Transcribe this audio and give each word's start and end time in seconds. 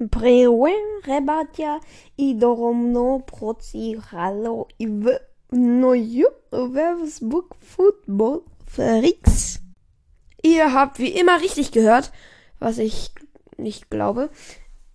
Rebatia 0.00 1.80
i 2.16 2.34
doromno 2.34 3.20
prociralo 3.26 4.66
i 4.78 4.86
v 4.86 5.18
noju 5.52 6.26
Werbesbook 6.50 7.54
Football 7.60 8.42
Frix. 8.66 9.60
Ihr 10.42 10.72
habt 10.72 10.98
wie 10.98 11.12
immer 11.12 11.40
richtig 11.42 11.70
gehört, 11.70 12.12
was 12.58 12.78
ich 12.78 13.10
nicht 13.58 13.90
glaube. 13.90 14.30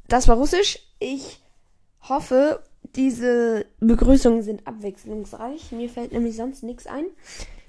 Das 0.08 0.28
war 0.28 0.38
Russisch. 0.38 0.80
Ich 1.00 1.44
hoffe, 2.02 2.64
diese 2.96 3.66
Begrüßungen 3.80 4.42
sind 4.42 4.66
abwechslungsreich. 4.66 5.72
Mir 5.72 5.90
fällt 5.90 6.14
nämlich 6.14 6.36
sonst 6.36 6.64
nichts 6.64 6.88
ein. 6.88 7.06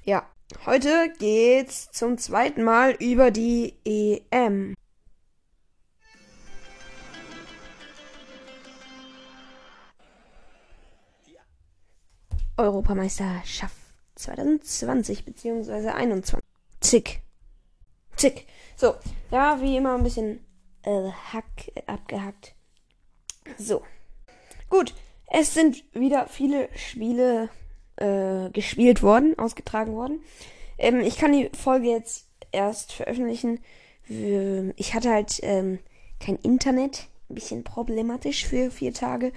Ja, 0.04 0.26
heute 0.64 1.12
geht's 1.18 1.90
zum 1.92 2.16
zweiten 2.16 2.62
Mal 2.62 2.92
über 2.92 3.30
die 3.30 3.74
EM. 3.84 4.74
Europameisterschaft 12.56 13.76
2020 14.16 15.24
bzw. 15.24 15.88
21. 15.90 16.44
Zick. 16.80 17.22
Zick. 18.16 18.46
So, 18.76 18.94
ja, 19.30 19.60
wie 19.60 19.76
immer 19.76 19.94
ein 19.94 20.02
bisschen 20.02 20.40
äh, 20.82 21.10
hack, 21.32 21.70
abgehackt. 21.86 22.54
So. 23.58 23.82
Gut, 24.68 24.94
es 25.26 25.54
sind 25.54 25.84
wieder 25.94 26.26
viele 26.28 26.68
Spiele 26.76 27.48
äh, 27.96 28.50
gespielt 28.50 29.02
worden, 29.02 29.38
ausgetragen 29.38 29.94
worden. 29.94 30.20
Ähm, 30.78 31.00
ich 31.00 31.16
kann 31.16 31.32
die 31.32 31.50
Folge 31.56 31.88
jetzt 31.88 32.26
erst 32.52 32.92
veröffentlichen. 32.92 33.60
Ich 34.08 34.94
hatte 34.94 35.10
halt 35.10 35.40
ähm, 35.42 35.80
kein 36.20 36.36
Internet, 36.36 37.08
ein 37.28 37.34
bisschen 37.34 37.64
problematisch 37.64 38.46
für 38.46 38.70
vier 38.70 38.94
Tage. 38.94 39.32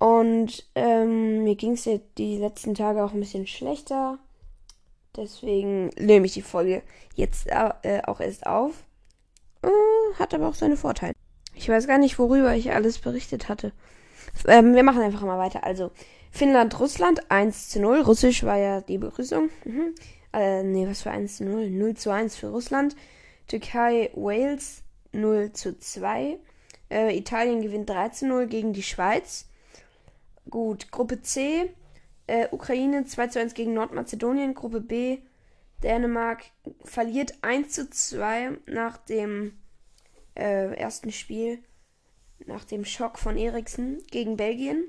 Und 0.00 0.64
ähm, 0.76 1.44
mir 1.44 1.56
ging 1.56 1.72
es 1.72 1.86
die 2.16 2.38
letzten 2.38 2.74
Tage 2.74 3.04
auch 3.04 3.12
ein 3.12 3.20
bisschen 3.20 3.46
schlechter. 3.46 4.18
Deswegen 5.14 5.88
nehme 5.98 6.24
ich 6.24 6.32
die 6.32 6.40
Folge 6.40 6.82
jetzt 7.16 7.48
äh, 7.48 8.00
auch 8.06 8.18
erst 8.20 8.46
auf. 8.46 8.72
Äh, 9.62 9.68
hat 10.18 10.32
aber 10.32 10.48
auch 10.48 10.54
seine 10.54 10.78
Vorteile. 10.78 11.12
Ich 11.54 11.68
weiß 11.68 11.86
gar 11.86 11.98
nicht, 11.98 12.18
worüber 12.18 12.54
ich 12.54 12.72
alles 12.72 12.98
berichtet 12.98 13.50
hatte. 13.50 13.72
Ähm, 14.46 14.74
wir 14.74 14.84
machen 14.84 15.02
einfach 15.02 15.20
mal 15.20 15.36
weiter. 15.36 15.64
Also, 15.64 15.90
Finnland, 16.30 16.80
Russland 16.80 17.30
1 17.30 17.68
zu 17.68 17.78
0. 17.78 18.00
Russisch 18.00 18.42
war 18.44 18.56
ja 18.56 18.80
die 18.80 18.96
Begrüßung. 18.96 19.50
Mhm. 19.66 19.94
Äh, 20.32 20.62
nee, 20.62 20.88
was 20.88 21.02
für 21.02 21.10
1 21.10 21.36
zu 21.36 21.44
0? 21.44 21.68
0 21.68 21.94
zu 21.94 22.10
1 22.10 22.36
für 22.36 22.46
Russland. 22.46 22.96
Türkei, 23.48 24.10
Wales 24.14 24.82
0 25.12 25.52
zu 25.52 25.78
2. 25.78 26.38
Äh, 26.90 27.18
Italien 27.18 27.60
gewinnt 27.60 27.90
3 27.90 28.08
zu 28.08 28.26
0 28.26 28.46
gegen 28.46 28.72
die 28.72 28.82
Schweiz. 28.82 29.49
Gut, 30.48 30.90
Gruppe 30.90 31.22
C, 31.22 31.74
äh, 32.26 32.48
Ukraine 32.50 33.04
2 33.04 33.26
zu 33.28 33.40
1 33.40 33.54
gegen 33.54 33.74
Nordmazedonien. 33.74 34.54
Gruppe 34.54 34.80
B, 34.80 35.18
Dänemark 35.82 36.44
verliert 36.84 37.34
1 37.42 37.70
zu 37.70 37.90
2 37.90 38.58
nach 38.66 38.96
dem 38.96 39.58
äh, 40.34 40.74
ersten 40.76 41.12
Spiel, 41.12 41.58
nach 42.46 42.64
dem 42.64 42.84
Schock 42.84 43.18
von 43.18 43.36
Eriksen 43.36 44.02
gegen 44.10 44.36
Belgien. 44.36 44.84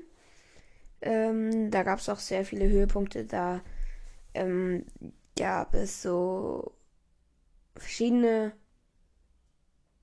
Ähm, 1.00 1.70
da 1.70 1.82
gab 1.82 1.98
es 1.98 2.08
auch 2.08 2.20
sehr 2.20 2.44
viele 2.44 2.68
Höhepunkte. 2.68 3.24
Da 3.24 3.60
ähm, 4.34 4.86
gab 5.36 5.74
es 5.74 6.02
so 6.02 6.72
verschiedene 7.76 8.52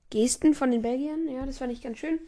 Gesten 0.10 0.54
von 0.54 0.72
den 0.72 0.82
Belgiern. 0.82 1.28
Ja, 1.30 1.46
das 1.46 1.60
fand 1.60 1.72
ich 1.72 1.82
ganz 1.82 2.00
schön. 2.00 2.20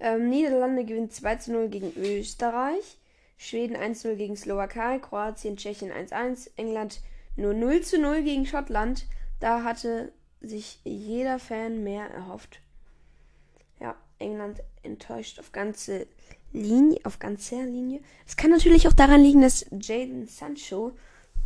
Ähm, 0.00 0.28
Niederlande 0.28 0.84
gewinnt 0.84 1.12
2 1.12 1.36
zu 1.36 1.52
0 1.52 1.68
gegen 1.68 1.92
Österreich. 1.96 2.98
Schweden 3.36 3.76
1 3.76 4.00
zu 4.00 4.08
0 4.08 4.16
gegen 4.16 4.36
Slowakei. 4.36 4.98
Kroatien, 4.98 5.56
Tschechien 5.56 5.92
1 5.92 6.10
zu 6.10 6.16
1. 6.16 6.50
England 6.56 7.00
nur 7.36 7.54
0 7.54 7.82
zu 7.82 8.00
0 8.00 8.22
gegen 8.22 8.46
Schottland. 8.46 9.06
Da 9.40 9.64
hatte 9.64 10.12
sich 10.40 10.80
jeder 10.84 11.38
Fan 11.38 11.82
mehr 11.82 12.08
erhofft. 12.10 12.60
Ja, 13.80 13.96
England 14.18 14.60
enttäuscht 14.82 15.38
auf 15.38 15.52
ganze 15.52 16.06
Linie, 16.52 17.00
auf 17.04 17.18
ganzer 17.18 17.62
Linie. 17.64 18.00
Es 18.26 18.36
kann 18.36 18.50
natürlich 18.50 18.88
auch 18.88 18.92
daran 18.92 19.22
liegen, 19.22 19.42
dass 19.42 19.66
Jaden 19.70 20.26
Sancho 20.26 20.92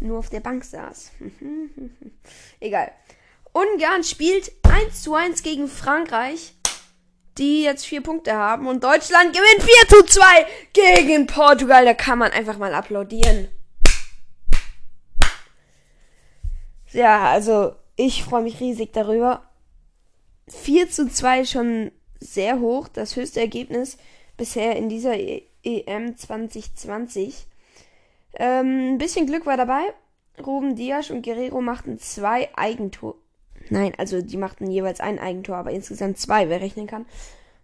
nur 0.00 0.18
auf 0.18 0.30
der 0.30 0.40
Bank 0.40 0.64
saß. 0.64 1.12
Egal. 2.60 2.90
Ungarn 3.52 4.04
spielt 4.04 4.52
1 4.62 5.02
zu 5.02 5.14
1 5.14 5.42
gegen 5.42 5.68
Frankreich 5.68 6.54
die 7.38 7.62
jetzt 7.62 7.86
vier 7.86 8.02
Punkte 8.02 8.34
haben 8.34 8.66
und 8.66 8.84
Deutschland 8.84 9.32
gewinnt 9.32 9.62
4 9.62 9.88
zu 9.88 10.04
2 10.04 10.46
gegen 10.72 11.26
Portugal. 11.26 11.84
Da 11.84 11.94
kann 11.94 12.18
man 12.18 12.32
einfach 12.32 12.58
mal 12.58 12.74
applaudieren. 12.74 13.48
Ja, 16.92 17.30
also 17.30 17.74
ich 17.96 18.22
freue 18.22 18.42
mich 18.42 18.60
riesig 18.60 18.92
darüber. 18.92 19.42
4 20.48 20.90
zu 20.90 21.08
2 21.08 21.44
schon 21.44 21.92
sehr 22.20 22.60
hoch, 22.60 22.88
das 22.88 23.16
höchste 23.16 23.40
Ergebnis 23.40 23.96
bisher 24.36 24.76
in 24.76 24.88
dieser 24.88 25.14
EM 25.64 26.16
2020. 26.16 27.46
Ähm, 28.34 28.94
ein 28.94 28.98
bisschen 28.98 29.26
Glück 29.26 29.46
war 29.46 29.56
dabei. 29.56 29.82
Ruben 30.44 30.76
Dias 30.76 31.10
und 31.10 31.22
Guerrero 31.22 31.60
machten 31.60 31.98
zwei 31.98 32.48
Eigentore. 32.56 33.21
Nein, 33.70 33.92
also 33.98 34.22
die 34.22 34.36
machten 34.36 34.70
jeweils 34.70 35.00
ein 35.00 35.18
Eigentor, 35.18 35.56
aber 35.56 35.70
insgesamt 35.70 36.18
zwei, 36.18 36.48
wer 36.48 36.60
rechnen 36.60 36.86
kann. 36.86 37.06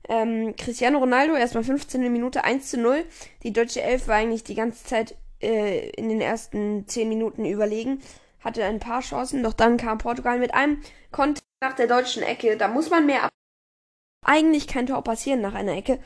Ähm, 0.09 0.55
Cristiano 0.57 0.99
Ronaldo 0.99 1.35
erstmal 1.35 1.65
15. 1.65 2.11
Minute 2.13 2.45
1 2.45 2.71
zu 2.71 2.79
0. 2.79 3.05
Die 3.43 3.53
deutsche 3.53 3.83
Elf 3.83 4.09
war 4.09 4.17
eigentlich 4.17 4.45
die 4.45 4.55
ganze 4.55 4.85
Zeit 4.85 5.17
äh, 5.43 5.91
in 5.91 6.09
den 6.09 6.21
ersten 6.21 6.89
10 6.89 7.09
Minuten 7.09 7.45
überlegen. 7.45 8.03
Hatte 8.41 8.65
ein 8.65 8.81
paar 8.81 9.03
Chancen, 9.03 9.43
doch 9.43 9.53
dann 9.53 9.77
kam 9.77 9.99
Portugal 9.99 10.39
mit 10.39 10.55
einem 10.55 10.81
Konter 11.11 11.43
nach 11.63 11.75
der 11.75 11.89
deutschen 11.89 12.23
Ecke. 12.23 12.57
Da 12.57 12.69
muss 12.69 12.89
man 12.89 13.05
mehr 13.05 13.25
ab. 13.25 13.31
Eigentlich 14.25 14.67
kein 14.67 14.87
Tor 14.87 15.03
passieren 15.05 15.41
nach 15.41 15.55
einer 15.55 15.77
Ecke. 15.77 15.99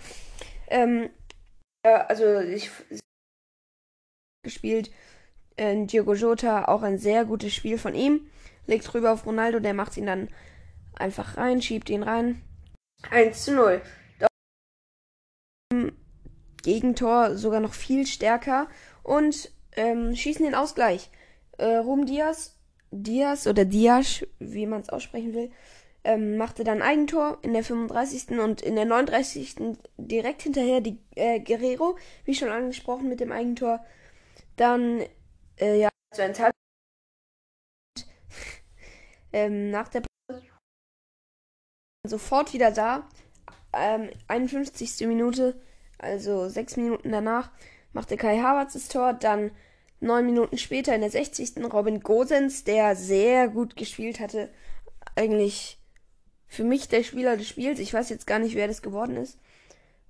Ähm, 0.69 1.10
äh, 1.84 1.91
also 1.91 2.41
ich 2.41 2.70
gespielt. 4.42 4.91
Äh, 5.56 5.86
Diogo 5.86 6.14
Jota, 6.14 6.64
auch 6.64 6.82
ein 6.82 6.98
sehr 6.98 7.24
gutes 7.24 7.54
Spiel 7.54 7.78
von 7.78 7.94
ihm 7.94 8.28
legt 8.67 8.93
rüber 8.95 9.12
auf 9.12 9.27
Ronaldo, 9.27 9.61
der 9.61 9.75
macht 9.75 9.97
ihn 9.97 10.06
dann 10.06 10.28
einfach 10.95 11.37
rein, 11.37 11.62
schiebt 11.62 11.91
ihn 11.91 12.03
rein. 12.03 12.43
1 13.11 13.45
zu 13.45 13.53
0. 13.53 13.83
Gegentor 16.62 17.37
sogar 17.37 17.61
noch 17.61 17.75
viel 17.75 18.06
stärker 18.06 18.69
und 19.03 19.51
ähm, 19.72 20.15
schießen 20.15 20.45
den 20.45 20.55
Ausgleich. 20.55 21.11
Äh, 21.59 21.77
Rum 21.77 22.06
Diaz, 22.06 22.56
Diaz 22.91 23.47
oder 23.47 23.65
Diaz, 23.65 24.25
wie 24.39 24.67
man 24.67 24.83
es 24.83 24.89
aussprechen 24.89 25.34
will, 25.34 25.51
ähm, 26.05 26.37
machte 26.37 26.65
dann 26.65 26.83
Eigentor 26.83 27.39
in 27.43 27.53
der 27.53 27.65
35. 27.65 28.39
und 28.39 28.61
in 28.62 28.75
der 28.77 28.84
39. 28.84 29.56
direkt 29.97 30.43
hinterher 30.43 30.81
die 30.81 30.99
äh, 31.15 31.41
Guerrero, 31.41 31.97
wie 32.25 32.34
schon 32.34 32.49
angesprochen 32.49 33.09
mit 33.09 33.21
dem 33.21 33.33
Eigentor. 33.33 33.84
Dann 34.56 35.03
äh, 35.59 35.81
ja, 35.81 35.89
so 36.12 36.22
ein 36.22 36.34
ähm, 39.32 39.70
nach 39.70 39.88
der 39.88 40.03
sofort 42.06 42.53
wieder 42.53 42.70
da. 42.70 43.09
Ähm, 43.72 44.10
51. 44.28 45.06
Minute, 45.06 45.60
also 45.98 46.48
sechs 46.48 46.76
Minuten 46.76 47.12
danach, 47.12 47.50
machte 47.92 48.16
Kai 48.16 48.38
Havertz 48.38 48.75
das 48.75 48.88
Tor. 48.88 49.12
Dann 49.15 49.50
neun 50.00 50.26
Minuten 50.26 50.59
später 50.59 50.94
in 50.94 51.00
der 51.00 51.10
60. 51.10 51.65
Robin 51.72 52.00
Gosens, 52.00 52.65
der 52.65 52.97
sehr 52.97 53.48
gut 53.48 53.76
gespielt 53.76 54.21
hatte. 54.21 54.53
Eigentlich 55.15 55.78
für 56.47 56.65
mich 56.65 56.88
der 56.88 57.03
Spieler 57.03 57.37
des 57.37 57.48
Spiels. 57.48 57.78
Ich 57.78 57.94
weiß 57.94 58.09
jetzt 58.10 58.26
gar 58.26 58.38
nicht, 58.38 58.54
wer 58.56 58.69
das 58.69 58.83
geworden 58.83 59.16
ist. 59.16 59.39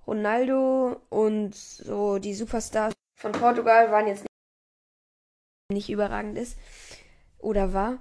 Ronaldo 0.05 1.01
und 1.09 1.55
so 1.55 2.19
die 2.19 2.33
Superstars 2.33 2.93
von 3.17 3.31
Portugal 3.31 3.89
waren 3.91 4.07
jetzt 4.07 4.25
nicht 5.71 5.89
überragend 5.89 6.37
ist 6.37 6.57
oder 7.39 7.73
war 7.73 7.99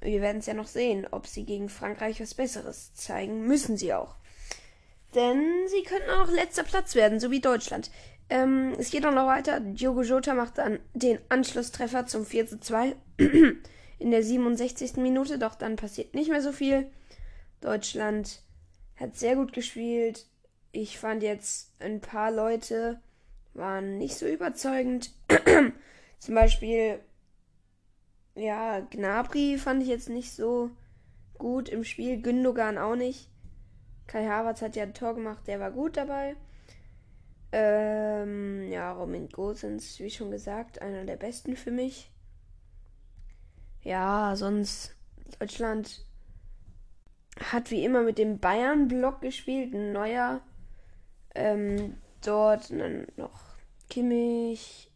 wir 0.00 0.20
werden 0.20 0.38
es 0.38 0.46
ja 0.46 0.54
noch 0.54 0.66
sehen, 0.66 1.06
ob 1.10 1.26
sie 1.26 1.44
gegen 1.44 1.68
Frankreich 1.68 2.20
was 2.20 2.34
Besseres 2.34 2.94
zeigen. 2.94 3.46
Müssen 3.46 3.76
sie 3.76 3.92
auch. 3.94 4.16
Denn 5.14 5.42
sie 5.68 5.82
könnten 5.82 6.10
auch 6.10 6.30
letzter 6.30 6.64
Platz 6.64 6.94
werden, 6.94 7.18
so 7.18 7.30
wie 7.30 7.40
Deutschland. 7.40 7.90
Ähm, 8.30 8.74
es 8.78 8.90
geht 8.90 9.06
auch 9.06 9.14
noch 9.14 9.26
weiter. 9.26 9.60
Diogo 9.60 10.02
Jota 10.02 10.34
macht 10.34 10.58
dann 10.58 10.80
den 10.92 11.18
Anschlusstreffer 11.28 12.06
zum 12.06 12.26
4 12.26 12.46
zu 12.46 12.60
2 12.60 12.94
in 13.98 14.10
der 14.10 14.22
67. 14.22 14.96
Minute, 14.96 15.38
doch 15.38 15.54
dann 15.54 15.76
passiert 15.76 16.14
nicht 16.14 16.30
mehr 16.30 16.42
so 16.42 16.52
viel. 16.52 16.90
Deutschland 17.60 18.42
hat 18.96 19.16
sehr 19.16 19.34
gut 19.34 19.52
gespielt. 19.52 20.26
Ich 20.72 20.98
fand 20.98 21.22
jetzt 21.22 21.72
ein 21.80 22.00
paar 22.00 22.30
Leute 22.30 23.00
waren 23.54 23.98
nicht 23.98 24.16
so 24.16 24.26
überzeugend. 24.26 25.10
Zum 26.18 26.34
Beispiel 26.34 27.00
ja, 28.38 28.80
Gnabry 28.80 29.58
fand 29.58 29.82
ich 29.82 29.88
jetzt 29.88 30.08
nicht 30.08 30.32
so 30.32 30.70
gut 31.38 31.68
im 31.68 31.84
Spiel, 31.84 32.20
Gündogan 32.20 32.78
auch 32.78 32.96
nicht. 32.96 33.28
Kai 34.06 34.26
Havertz 34.26 34.62
hat 34.62 34.76
ja 34.76 34.84
ein 34.84 34.94
Tor 34.94 35.14
gemacht, 35.14 35.46
der 35.46 35.60
war 35.60 35.70
gut 35.70 35.96
dabei. 35.96 36.36
Ähm, 37.52 38.68
ja, 38.70 38.92
Roman 38.92 39.28
Gosens, 39.28 39.98
wie 40.00 40.10
schon 40.10 40.30
gesagt, 40.30 40.82
einer 40.82 41.04
der 41.04 41.16
besten 41.16 41.56
für 41.56 41.70
mich. 41.70 42.10
Ja, 43.82 44.34
sonst 44.36 44.96
Deutschland 45.38 46.04
hat 47.40 47.70
wie 47.70 47.84
immer 47.84 48.02
mit 48.02 48.18
dem 48.18 48.38
Bayern-Block 48.38 49.20
gespielt, 49.20 49.72
ein 49.72 49.92
neuer. 49.92 50.40
Ähm, 51.34 51.96
dort 52.24 52.70
dann 52.70 53.06
noch 53.16 53.40
Kimmich, 53.88 54.90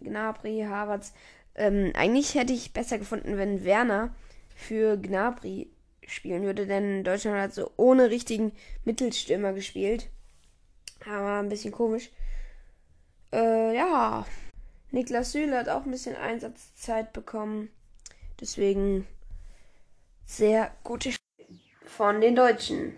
Gnabry, 0.00 0.64
Havertz. 0.68 1.12
Ähm, 1.58 1.90
eigentlich 1.94 2.36
hätte 2.36 2.52
ich 2.52 2.72
besser 2.72 2.98
gefunden, 2.98 3.36
wenn 3.36 3.64
Werner 3.64 4.14
für 4.54 4.96
Gnabry 4.96 5.68
spielen 6.06 6.44
würde, 6.44 6.66
denn 6.66 7.02
Deutschland 7.02 7.36
hat 7.36 7.52
so 7.52 7.72
ohne 7.76 8.10
richtigen 8.10 8.52
Mittelstürmer 8.84 9.52
gespielt. 9.52 10.08
Aber 11.04 11.40
ein 11.40 11.48
bisschen 11.48 11.72
komisch. 11.72 12.10
Äh, 13.32 13.76
ja. 13.76 14.24
Niklas 14.92 15.32
Süle 15.32 15.58
hat 15.58 15.68
auch 15.68 15.84
ein 15.84 15.90
bisschen 15.90 16.16
Einsatzzeit 16.16 17.12
bekommen. 17.12 17.70
Deswegen 18.40 19.06
sehr 20.26 20.70
gute 20.84 21.10
Spiele 21.12 21.58
von 21.84 22.20
den 22.20 22.36
Deutschen. 22.36 22.94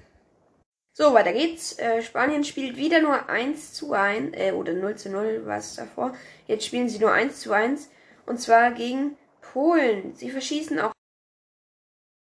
So, 0.92 1.14
weiter 1.14 1.32
geht's. 1.32 1.78
Äh, 1.78 2.02
Spanien 2.02 2.44
spielt 2.44 2.76
wieder 2.76 3.00
nur 3.00 3.30
1 3.30 3.72
zu 3.72 3.94
1, 3.94 4.36
äh, 4.36 4.52
oder 4.52 4.74
0 4.74 4.96
zu 4.96 5.08
0 5.08 5.46
war 5.46 5.56
es 5.56 5.76
davor. 5.76 6.14
Jetzt 6.46 6.66
spielen 6.66 6.90
sie 6.90 6.98
nur 6.98 7.12
1 7.12 7.40
zu 7.40 7.52
1. 7.52 7.88
Und 8.26 8.40
zwar 8.40 8.72
gegen 8.72 9.16
Polen. 9.40 10.14
Sie 10.14 10.30
verschießen 10.30 10.78
auch 10.80 10.92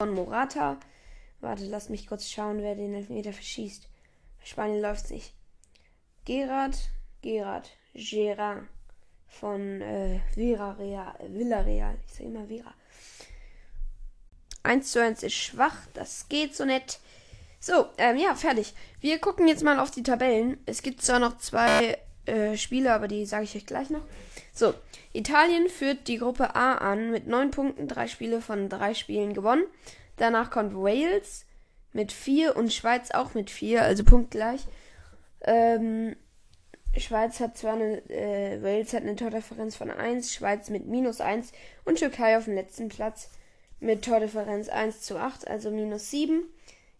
von 0.01 0.13
Morata. 0.13 0.80
Warte, 1.39 1.66
lass 1.66 1.89
mich 1.89 2.07
kurz 2.07 2.30
schauen, 2.30 2.62
wer 2.62 2.75
den 2.75 2.94
Elfmeter 2.94 3.33
verschießt. 3.33 3.88
Spanien 4.44 4.81
läuft 4.81 5.10
nicht. 5.12 5.33
Gerard, 6.25 6.78
Gerard, 7.22 7.72
Gerard 7.94 8.68
von 9.28 9.81
äh, 9.81 10.19
Villarreal, 10.36 11.16
Villarreal. 11.28 11.98
Ich 12.07 12.13
sage 12.13 12.25
immer 12.25 12.48
Vera. 12.48 12.74
1 14.63 14.92
zu 14.92 15.01
1 15.01 15.24
ist 15.24 15.33
schwach, 15.33 15.78
das 15.94 16.28
geht 16.30 16.56
so 16.56 16.66
nett. 16.66 17.00
So, 17.60 17.88
ähm, 17.98 18.18
ja, 18.18 18.36
fertig. 18.36 18.74
Wir 19.00 19.19
gucken 19.19 19.48
jetzt 19.48 19.63
mal 19.63 19.80
auf 19.80 19.92
die 19.92 20.04
Tabellen. 20.04 20.57
Es 20.66 20.81
gibt 20.81 21.01
zwar 21.01 21.19
noch 21.19 21.38
zwei 21.38 21.98
äh, 22.25 22.57
Spiele, 22.57 22.94
aber 22.94 23.07
die 23.07 23.25
sage 23.25 23.44
ich 23.44 23.56
euch 23.56 23.66
gleich 23.66 23.89
noch. 23.89 24.04
So, 24.54 24.74
Italien 25.13 25.67
führt 25.67 26.07
die 26.07 26.17
Gruppe 26.17 26.55
A 26.55 26.75
an 26.75 27.11
mit 27.11 27.27
neun 27.27 27.51
Punkten, 27.51 27.87
drei 27.87 28.07
Spiele 28.07 28.41
von 28.41 28.69
drei 28.69 28.93
Spielen 28.93 29.33
gewonnen. 29.33 29.65
Danach 30.17 30.51
kommt 30.51 30.75
Wales 30.75 31.45
mit 31.93 32.11
vier 32.11 32.55
und 32.55 32.71
Schweiz 32.71 33.11
auch 33.11 33.33
mit 33.33 33.49
vier, 33.49 33.83
also 33.83 34.03
punktgleich. 34.03 34.61
Ähm, 35.41 36.15
Schweiz 36.97 37.39
hat 37.39 37.57
zwar 37.57 37.73
eine, 37.73 37.97
äh, 38.09 38.61
Wales 38.61 38.93
hat 38.93 39.03
eine 39.03 39.15
Tordifferenz 39.15 39.75
von 39.75 39.89
1, 39.89 40.33
Schweiz 40.33 40.69
mit 40.69 40.87
minus 40.87 41.21
1 41.21 41.51
und 41.85 41.99
Türkei 41.99 42.37
auf 42.37 42.45
dem 42.45 42.55
letzten 42.55 42.89
Platz 42.89 43.29
mit 43.79 44.03
Tordifferenz 44.03 44.69
1 44.69 45.01
zu 45.01 45.17
8, 45.17 45.47
also 45.47 45.71
minus 45.71 46.11
7. 46.11 46.43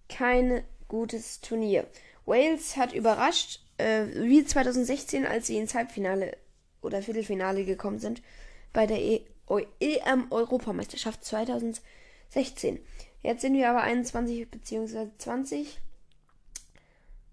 Kein 0.10 0.64
gutes 0.88 1.42
Turnier. 1.42 1.86
Wales 2.26 2.78
hat 2.78 2.94
überrascht, 2.94 3.60
äh, 3.78 4.06
wie 4.14 4.44
2016, 4.46 5.26
als 5.26 5.48
sie 5.48 5.58
ins 5.58 5.76
Halbfinale 5.76 6.38
oder 6.82 7.02
Viertelfinale 7.02 7.66
gekommen 7.66 8.00
sind 8.00 8.22
bei 8.74 8.88
der 8.88 9.00
e 9.00 9.26
EM-Europameisterschaft 9.80 11.26
2016. 11.26 12.80
Jetzt 13.22 13.42
sind 13.42 13.54
wir 13.54 13.70
aber 13.70 13.82
21 13.82 14.50
bzw. 14.50 15.08
20. 15.18 15.80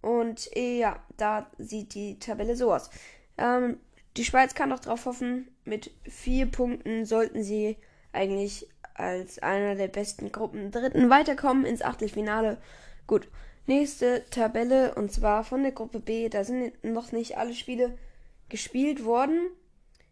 Und 0.02 0.50
äh, 0.56 0.78
ja, 0.78 1.00
da 1.16 1.48
sieht 1.58 1.94
die 1.94 2.18
Tabelle 2.18 2.56
so 2.56 2.74
aus. 2.74 2.90
Ähm, 3.36 3.78
die 4.16 4.24
Schweiz 4.24 4.54
kann 4.54 4.68
noch 4.68 4.80
drauf 4.80 5.06
hoffen. 5.06 5.48
Mit 5.64 5.92
vier 6.08 6.46
Punkten 6.46 7.06
sollten 7.06 7.44
sie 7.44 7.76
eigentlich 8.12 8.68
als 8.94 9.38
einer 9.38 9.76
der 9.76 9.88
besten 9.88 10.32
Gruppen 10.32 10.72
Dritten 10.72 11.10
weiterkommen 11.10 11.64
ins 11.64 11.82
Achtelfinale. 11.82 12.58
Gut, 13.06 13.28
nächste 13.66 14.24
Tabelle 14.30 14.94
und 14.96 15.12
zwar 15.12 15.44
von 15.44 15.62
der 15.62 15.72
Gruppe 15.72 16.00
B. 16.00 16.28
Da 16.28 16.42
sind 16.42 16.82
noch 16.82 17.12
nicht 17.12 17.38
alle 17.38 17.54
Spiele 17.54 17.96
gespielt 18.48 19.04
worden. 19.04 19.50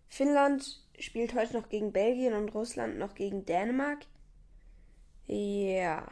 Finnland 0.09 0.85
spielt 0.99 1.35
heute 1.35 1.55
noch 1.55 1.69
gegen 1.69 1.93
Belgien 1.93 2.35
und 2.35 2.55
Russland 2.55 2.99
noch 2.99 3.15
gegen 3.15 3.45
Dänemark. 3.45 4.01
Ja. 5.27 6.07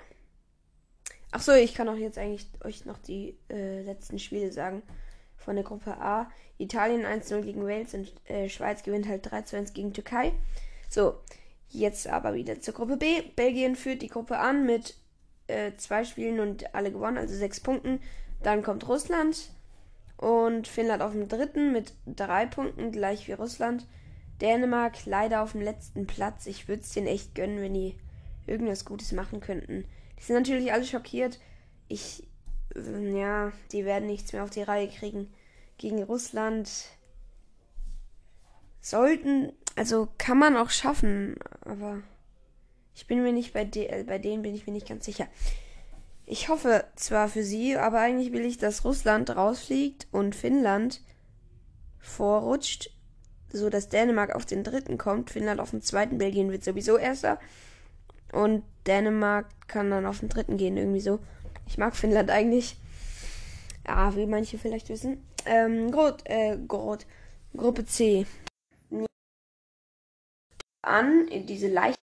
Ach 1.30 1.40
so, 1.40 1.52
ich 1.52 1.74
kann 1.74 1.88
auch 1.88 1.96
jetzt 1.96 2.18
eigentlich 2.18 2.46
euch 2.62 2.84
noch 2.84 2.98
die 2.98 3.36
äh, 3.50 3.82
letzten 3.82 4.18
Spiele 4.18 4.52
sagen 4.52 4.82
von 5.36 5.56
der 5.56 5.64
Gruppe 5.64 5.96
A. 5.98 6.30
Italien 6.58 7.04
1-0 7.04 7.42
gegen 7.42 7.66
Wales 7.66 7.94
und 7.94 8.12
äh, 8.26 8.48
Schweiz 8.48 8.82
gewinnt 8.82 9.08
halt 9.08 9.26
3-1 9.26 9.72
gegen 9.72 9.92
Türkei. 9.92 10.32
So, 10.88 11.20
jetzt 11.68 12.06
aber 12.06 12.34
wieder 12.34 12.60
zur 12.60 12.74
Gruppe 12.74 12.96
B. 12.96 13.22
Belgien 13.34 13.76
führt 13.76 14.02
die 14.02 14.08
Gruppe 14.08 14.38
an 14.38 14.64
mit 14.64 14.96
äh, 15.48 15.72
zwei 15.76 16.04
Spielen 16.04 16.40
und 16.40 16.74
alle 16.74 16.92
gewonnen, 16.92 17.18
also 17.18 17.34
sechs 17.34 17.60
Punkten. 17.60 18.00
Dann 18.42 18.62
kommt 18.62 18.88
Russland 18.88 19.50
und 20.24 20.66
Finnland 20.66 21.02
auf 21.02 21.12
dem 21.12 21.28
dritten 21.28 21.70
mit 21.70 21.92
drei 22.06 22.46
Punkten, 22.46 22.92
gleich 22.92 23.28
wie 23.28 23.32
Russland. 23.32 23.86
Dänemark 24.40 25.04
leider 25.04 25.42
auf 25.42 25.52
dem 25.52 25.60
letzten 25.60 26.06
Platz. 26.06 26.46
Ich 26.46 26.66
würde 26.66 26.80
es 26.80 26.92
denen 26.92 27.08
echt 27.08 27.34
gönnen, 27.34 27.60
wenn 27.60 27.74
die 27.74 27.98
irgendwas 28.46 28.86
Gutes 28.86 29.12
machen 29.12 29.40
könnten. 29.40 29.84
Die 30.18 30.22
sind 30.22 30.36
natürlich 30.36 30.72
alle 30.72 30.86
schockiert. 30.86 31.38
Ich, 31.88 32.26
äh, 32.74 33.20
ja, 33.20 33.52
die 33.70 33.84
werden 33.84 34.06
nichts 34.06 34.32
mehr 34.32 34.42
auf 34.42 34.48
die 34.48 34.62
Reihe 34.62 34.88
kriegen 34.88 35.30
gegen 35.76 36.02
Russland. 36.02 36.70
Sollten, 38.80 39.52
also 39.76 40.08
kann 40.16 40.38
man 40.38 40.56
auch 40.56 40.70
schaffen, 40.70 41.36
aber 41.60 42.00
ich 42.94 43.06
bin 43.06 43.22
mir 43.22 43.32
nicht 43.32 43.52
bei, 43.52 43.64
de 43.64 43.86
äh, 43.88 44.04
bei 44.04 44.18
denen 44.18 44.42
bin 44.42 44.54
ich 44.54 44.66
mir 44.66 44.72
nicht 44.72 44.88
ganz 44.88 45.04
sicher. 45.04 45.28
Ich 46.26 46.48
hoffe 46.48 46.86
zwar 46.96 47.28
für 47.28 47.42
sie, 47.42 47.76
aber 47.76 48.00
eigentlich 48.00 48.32
will 48.32 48.44
ich, 48.44 48.56
dass 48.58 48.84
Russland 48.84 49.30
rausfliegt 49.36 50.08
und 50.10 50.34
Finnland 50.34 51.02
vorrutscht, 51.98 52.90
so 53.52 53.68
dass 53.68 53.88
Dänemark 53.88 54.34
auf 54.34 54.46
den 54.46 54.64
dritten 54.64 54.96
kommt, 54.98 55.30
Finnland 55.30 55.60
auf 55.60 55.70
den 55.70 55.82
zweiten, 55.82 56.18
Belgien 56.18 56.50
wird 56.50 56.64
sowieso 56.64 56.96
erster 56.96 57.38
und 58.32 58.64
Dänemark 58.86 59.46
kann 59.68 59.90
dann 59.90 60.06
auf 60.06 60.20
den 60.20 60.28
dritten 60.28 60.56
gehen, 60.56 60.76
irgendwie 60.76 61.00
so. 61.00 61.20
Ich 61.66 61.78
mag 61.78 61.96
Finnland 61.96 62.30
eigentlich. 62.30 62.76
Ja, 63.86 64.14
wie 64.16 64.26
manche 64.26 64.58
vielleicht 64.58 64.88
wissen. 64.88 65.24
Ähm, 65.46 65.90
Grot, 65.90 66.22
äh, 66.24 66.58
Grot. 66.66 67.06
Gruppe 67.56 67.84
C. 67.84 68.26
An, 70.82 71.28
diese 71.46 71.68
leichte 71.68 71.98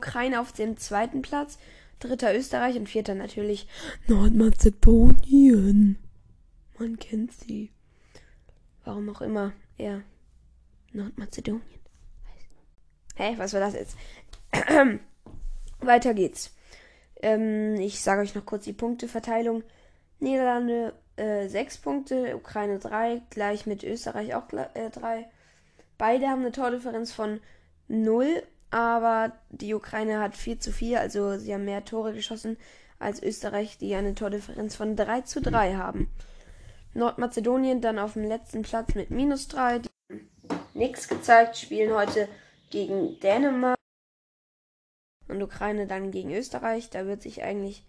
Ukraine 0.00 0.40
auf 0.40 0.52
dem 0.52 0.76
zweiten 0.76 1.22
Platz. 1.22 1.58
Dritter 2.02 2.36
Österreich 2.36 2.76
und 2.76 2.88
vierter 2.88 3.14
natürlich 3.14 3.68
Nordmazedonien. 4.08 5.98
Man 6.78 6.98
kennt 6.98 7.32
sie. 7.32 7.70
Warum 8.84 9.08
auch 9.08 9.20
immer 9.20 9.52
er 9.78 10.02
Nordmazedonien 10.92 11.62
Hä, 13.14 13.24
hey, 13.24 13.38
was 13.38 13.52
war 13.52 13.60
das 13.60 13.74
jetzt? 13.74 13.96
Weiter 15.80 16.14
geht's. 16.14 16.54
Ähm, 17.20 17.74
ich 17.76 18.00
sage 18.00 18.22
euch 18.22 18.34
noch 18.34 18.46
kurz 18.46 18.64
die 18.64 18.72
Punkteverteilung. 18.72 19.62
Niederlande 20.18 20.94
äh, 21.16 21.46
6 21.48 21.78
Punkte, 21.78 22.34
Ukraine 22.34 22.78
3, 22.78 23.22
gleich 23.30 23.66
mit 23.66 23.84
Österreich 23.84 24.34
auch 24.34 24.48
3. 24.48 24.70
Äh, 24.74 25.24
Beide 25.98 26.28
haben 26.28 26.40
eine 26.40 26.52
Tordifferenz 26.52 27.12
von 27.12 27.40
0, 27.88 28.42
aber 28.72 29.32
die 29.50 29.74
Ukraine 29.74 30.18
hat 30.20 30.34
4 30.34 30.58
zu 30.58 30.72
4, 30.72 30.98
also 30.98 31.36
sie 31.36 31.52
haben 31.52 31.66
mehr 31.66 31.84
Tore 31.84 32.14
geschossen 32.14 32.56
als 32.98 33.22
Österreich, 33.22 33.76
die 33.76 33.94
eine 33.94 34.14
Tordifferenz 34.14 34.76
von 34.76 34.96
3 34.96 35.20
zu 35.20 35.42
3 35.42 35.74
haben. 35.74 36.10
Nordmazedonien 36.94 37.82
dann 37.82 37.98
auf 37.98 38.14
dem 38.14 38.24
letzten 38.24 38.62
Platz 38.62 38.94
mit 38.94 39.10
minus 39.10 39.48
3. 39.48 39.82
Nichts 40.72 41.06
gezeigt, 41.06 41.58
spielen 41.58 41.92
heute 41.94 42.28
gegen 42.70 43.20
Dänemark 43.20 43.76
und 45.28 45.42
Ukraine 45.42 45.86
dann 45.86 46.10
gegen 46.10 46.32
Österreich. 46.32 46.88
Da 46.88 47.04
wird 47.04 47.20
sich 47.20 47.42
eigentlich, 47.42 47.84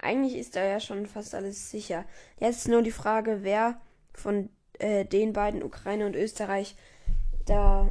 eigentlich 0.00 0.36
ist 0.36 0.56
da 0.56 0.64
ja 0.64 0.80
schon 0.80 1.06
fast 1.06 1.36
alles 1.36 1.70
sicher. 1.70 2.04
Jetzt 2.40 2.66
nur 2.66 2.82
die 2.82 2.90
Frage, 2.90 3.44
wer 3.44 3.80
von 4.12 4.48
äh, 4.80 5.04
den 5.04 5.32
beiden, 5.32 5.62
Ukraine 5.62 6.06
und 6.06 6.16
Österreich, 6.16 6.74
da 7.46 7.90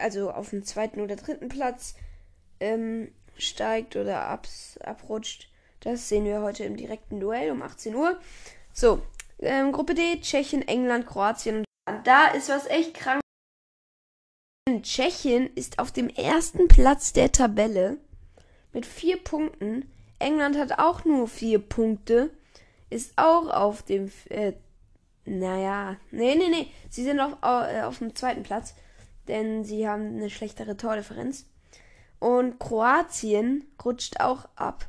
also 0.00 0.30
auf 0.30 0.50
dem 0.50 0.64
zweiten 0.64 1.00
oder 1.00 1.16
dritten 1.16 1.48
Platz 1.48 1.94
ähm, 2.60 3.12
steigt 3.36 3.96
oder 3.96 4.22
abs 4.22 4.78
abrutscht. 4.78 5.48
Das 5.80 6.08
sehen 6.08 6.24
wir 6.24 6.40
heute 6.40 6.64
im 6.64 6.76
direkten 6.76 7.20
Duell 7.20 7.50
um 7.50 7.62
18 7.62 7.94
Uhr. 7.94 8.18
So, 8.72 9.02
ähm, 9.38 9.72
Gruppe 9.72 9.94
D, 9.94 10.20
Tschechien, 10.20 10.66
England, 10.66 11.06
Kroatien. 11.06 11.64
Und 11.88 12.06
da 12.06 12.28
ist 12.28 12.48
was 12.48 12.66
echt 12.66 12.94
krank. 12.94 13.20
Tschechien 14.82 15.50
ist 15.54 15.78
auf 15.78 15.92
dem 15.92 16.08
ersten 16.08 16.68
Platz 16.68 17.12
der 17.12 17.32
Tabelle 17.32 17.98
mit 18.72 18.86
vier 18.86 19.22
Punkten. 19.22 19.90
England 20.18 20.56
hat 20.56 20.78
auch 20.78 21.04
nur 21.04 21.28
vier 21.28 21.58
Punkte, 21.58 22.30
ist 22.88 23.12
auch 23.16 23.48
auf 23.48 23.82
dem, 23.82 24.10
äh, 24.30 24.54
naja, 25.26 25.96
nee, 26.10 26.34
nee, 26.34 26.48
nee, 26.48 26.70
sie 26.88 27.04
sind 27.04 27.20
auf, 27.20 27.36
äh, 27.42 27.82
auf 27.82 27.98
dem 27.98 28.14
zweiten 28.14 28.42
Platz, 28.42 28.74
denn 29.28 29.64
sie 29.64 29.88
haben 29.88 30.16
eine 30.16 30.30
schlechtere 30.30 30.76
Tordifferenz. 30.76 31.46
Und 32.18 32.58
Kroatien 32.58 33.64
rutscht 33.84 34.20
auch 34.20 34.48
ab 34.56 34.88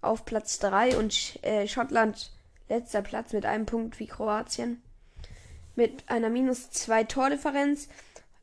auf 0.00 0.24
Platz 0.24 0.58
3 0.60 0.96
und 0.96 1.38
äh, 1.42 1.66
Schottland 1.66 2.30
letzter 2.68 3.02
Platz 3.02 3.32
mit 3.32 3.46
einem 3.46 3.66
Punkt 3.66 3.98
wie 3.98 4.06
Kroatien. 4.06 4.82
Mit 5.74 6.08
einer 6.08 6.30
minus 6.30 6.70
2 6.70 7.04
Tordifferenz. 7.04 7.88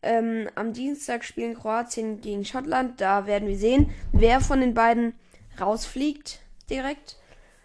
Ähm, 0.01 0.49
am 0.55 0.73
Dienstag 0.73 1.23
spielen 1.23 1.55
Kroatien 1.55 2.21
gegen 2.21 2.45
Schottland. 2.45 2.99
Da 2.99 3.25
werden 3.25 3.47
wir 3.47 3.57
sehen, 3.57 3.91
wer 4.11 4.41
von 4.41 4.59
den 4.59 4.73
beiden 4.73 5.13
rausfliegt 5.59 6.41
direkt. 6.69 7.17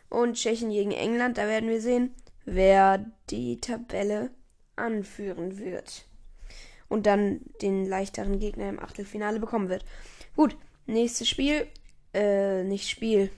Und 0.09 0.35
Tschechien 0.35 0.71
gegen 0.71 0.93
England. 0.93 1.37
Da 1.37 1.49
werden 1.49 1.69
wir 1.69 1.81
sehen, 1.81 2.15
wer 2.45 3.05
die 3.31 3.61
Tabelle 3.61 4.31
anführen 4.77 5.59
wird. 5.59 6.08
Und 6.89 7.07
dann 7.07 7.41
den 7.61 7.87
leichteren 7.87 8.39
Gegner 8.39 8.69
im 8.69 8.81
Achtelfinale 8.81 9.41
bekommen 9.41 9.69
wird. 9.69 9.85
Gut, 10.37 10.57
nächstes 10.87 11.29
Spiel. 11.29 11.67
Äh, 12.15 12.65
nicht 12.65 12.89
Spiel. 12.89 13.31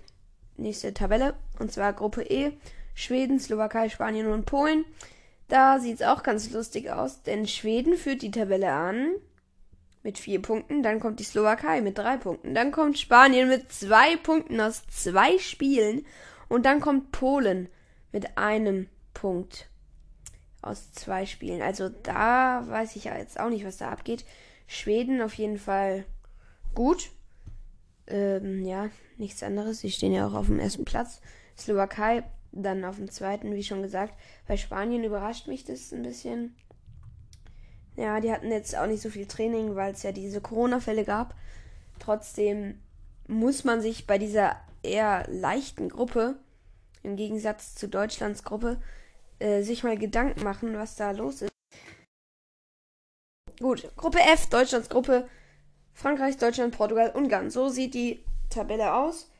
Nächste 0.57 0.95
Tabelle. 0.95 1.35
Und 1.59 1.73
zwar 1.73 1.93
Gruppe 1.93 2.23
E. 2.23 2.53
Schweden, 2.95 3.41
Slowakei, 3.41 3.89
Spanien 3.89 4.29
und 4.29 4.47
Polen. 4.47 4.85
Da 5.49 5.81
sieht 5.81 5.97
es 5.97 6.07
auch 6.07 6.23
ganz 6.23 6.51
lustig 6.53 6.91
aus, 6.91 7.23
denn 7.23 7.49
Schweden 7.49 7.97
führt 7.97 8.23
die 8.23 8.31
Tabelle 8.31 8.71
an 8.73 9.11
mit 10.03 10.19
vier 10.19 10.41
Punkten, 10.41 10.83
dann 10.83 11.01
kommt 11.01 11.19
die 11.19 11.25
Slowakei 11.25 11.81
mit 11.81 11.99
drei 11.99 12.17
Punkten, 12.17 12.55
dann 12.55 12.71
kommt 12.71 12.99
Spanien 12.99 13.49
mit 13.49 13.73
zwei 13.73 14.17
Punkten 14.17 14.61
aus 14.61 14.87
zwei 14.87 15.39
Spielen 15.39 16.07
und 16.49 16.67
dann 16.67 16.81
kommt 16.81 17.11
Polen 17.11 17.69
mit 18.13 18.39
einem 18.39 18.89
Punkt 19.13 19.70
aus 20.63 20.93
zwei 20.93 21.27
Spielen. 21.27 21.63
Also 21.63 21.89
da 21.89 22.65
weiß 22.67 22.97
ich 22.97 23.05
ja 23.05 23.17
jetzt 23.17 23.39
auch 23.39 23.49
nicht, 23.49 23.65
was 23.65 23.79
da 23.79 23.91
abgeht. 23.91 24.25
Schweden 24.67 25.23
auf 25.23 25.35
jeden 25.35 25.59
Fall 25.59 26.05
gut. 26.75 27.11
Ähm, 28.07 28.65
ja, 28.65 28.91
nichts 29.17 29.43
anderes. 29.43 29.81
Sie 29.81 29.91
stehen 29.91 30.13
ja 30.13 30.27
auch 30.27 30.35
auf 30.35 30.47
dem 30.47 30.59
ersten 30.59 30.85
Platz. 30.85 31.21
Slowakei 31.57 32.25
dann 32.53 32.85
auf 32.85 32.97
dem 32.97 33.11
zweiten, 33.11 33.55
wie 33.55 33.63
schon 33.63 33.83
gesagt. 33.83 34.15
Bei 34.47 34.57
Spanien 34.57 35.05
überrascht 35.05 35.47
mich 35.47 35.65
das 35.65 35.93
ein 35.93 36.03
bisschen. 36.03 36.55
Ja, 37.97 38.21
die 38.21 38.33
hatten 38.33 38.51
jetzt 38.51 38.77
auch 38.77 38.87
nicht 38.87 39.03
so 39.03 39.11
viel 39.11 39.27
Training, 39.27 39.77
weil 39.77 39.93
es 39.93 40.03
ja 40.03 40.13
diese 40.13 40.41
Corona-Fälle 40.41 41.05
gab. 41.05 41.35
Trotzdem 41.99 42.81
muss 43.27 43.65
man 43.65 43.81
sich 43.81 44.07
bei 44.07 44.19
dieser 44.19 44.57
eher 44.83 45.27
leichten 45.29 45.89
Gruppe, 45.89 46.37
im 47.03 47.17
Gegensatz 47.17 47.75
zu 47.75 47.89
Deutschlands 47.89 48.43
Gruppe, 48.43 48.81
äh, 49.41 49.63
sich 49.63 49.83
mal 49.83 49.99
Gedanken 49.99 50.45
machen, 50.45 50.75
was 50.77 50.97
da 50.97 51.11
los 51.11 51.43
ist. 51.43 51.51
Gut, 53.59 53.91
Gruppe 53.97 54.21
F, 54.21 54.47
Deutschlands 54.47 54.89
Gruppe, 54.89 55.29
Frankreich, 55.93 56.39
Deutschland, 56.39 56.75
Portugal, 56.75 57.11
Ungarn. 57.15 57.51
So 57.51 57.69
sieht 57.69 57.95
die 57.95 58.25
Tabelle 58.49 58.95
aus. 58.95 59.31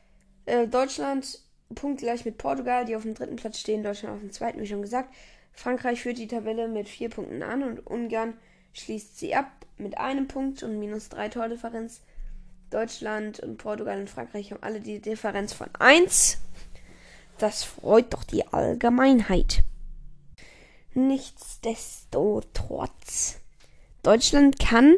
Äh, 0.45 0.67
Deutschland 0.67 1.39
punktgleich 1.73 2.25
mit 2.25 2.37
Portugal, 2.37 2.85
die 2.85 2.95
auf 2.95 3.03
dem 3.03 3.13
dritten 3.13 3.35
Platz 3.35 3.59
stehen, 3.59 3.83
Deutschland 3.83 4.13
auf 4.15 4.19
dem 4.19 4.31
zweiten, 4.31 4.59
wie 4.61 4.67
schon 4.67 4.81
gesagt. 4.81 5.13
Frankreich 5.53 6.01
führt 6.01 6.17
die 6.17 6.27
Tabelle 6.27 6.67
mit 6.67 6.87
vier 6.87 7.09
Punkten 7.09 7.43
an 7.43 7.63
und 7.63 7.85
Ungarn 7.87 8.33
schließt 8.73 9.17
sie 9.17 9.35
ab 9.35 9.49
mit 9.77 9.97
einem 9.97 10.27
Punkt 10.27 10.63
und 10.63 10.79
minus 10.79 11.09
drei 11.09 11.29
Tordifferenz. 11.29 12.01
Deutschland 12.69 13.39
und 13.41 13.57
Portugal 13.57 13.99
und 13.99 14.09
Frankreich 14.09 14.51
haben 14.51 14.63
alle 14.63 14.79
die 14.79 15.01
Differenz 15.01 15.51
von 15.51 15.67
1. 15.77 16.39
Das 17.37 17.63
freut 17.63 18.13
doch 18.13 18.23
die 18.23 18.47
Allgemeinheit. 18.47 19.63
Nichtsdestotrotz. 20.93 23.39
Deutschland 24.03 24.59
kann 24.59 24.97